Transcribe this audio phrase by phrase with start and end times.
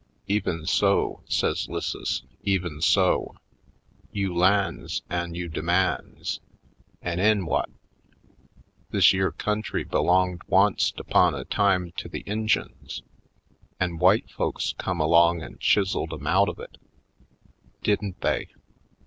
[0.27, 3.35] "Even so," says 'Lisses, "even so.
[4.11, 6.39] You lands an' you demands—
[7.03, 7.69] an' 'en whut?
[8.89, 13.03] This yere country belonged once't upon a time to the Injuns.
[13.79, 16.77] An' w'ite folks come along an' chiseled 'em out of it,
[17.83, 18.47] didn't they?